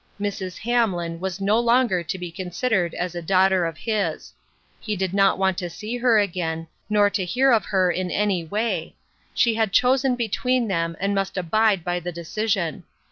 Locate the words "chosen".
9.71-10.15